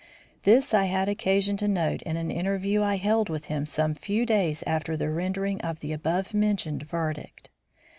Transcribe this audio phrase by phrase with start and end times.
[0.45, 4.25] This I had occasion to note in an interview I held with him some few
[4.25, 7.51] days after the rendering of the abovementioned verdict.